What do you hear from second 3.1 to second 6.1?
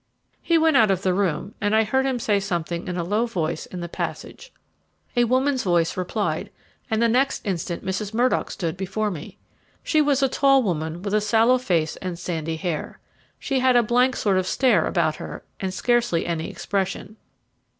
voice in the passage a woman's voice